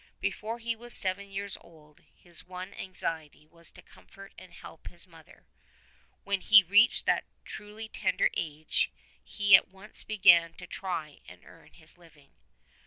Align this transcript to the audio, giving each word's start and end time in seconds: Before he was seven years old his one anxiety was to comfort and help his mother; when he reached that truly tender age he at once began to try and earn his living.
Before 0.19 0.57
he 0.57 0.75
was 0.75 0.95
seven 0.95 1.29
years 1.29 1.59
old 1.61 1.99
his 2.15 2.43
one 2.47 2.73
anxiety 2.73 3.45
was 3.45 3.69
to 3.69 3.83
comfort 3.83 4.33
and 4.35 4.51
help 4.51 4.87
his 4.87 5.05
mother; 5.05 5.45
when 6.23 6.41
he 6.41 6.63
reached 6.63 7.05
that 7.05 7.25
truly 7.45 7.87
tender 7.87 8.31
age 8.35 8.89
he 9.23 9.55
at 9.55 9.67
once 9.67 10.03
began 10.03 10.55
to 10.55 10.65
try 10.65 11.19
and 11.27 11.45
earn 11.45 11.73
his 11.73 11.99
living. 11.99 12.31